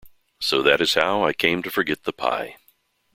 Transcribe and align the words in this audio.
So 0.39 0.63
that 0.63 0.81
is 0.81 0.95
how 0.95 1.23
I 1.23 1.31
came 1.31 1.61
to 1.61 1.69
forget 1.69 2.05
the 2.05 2.11
pie. 2.11 2.57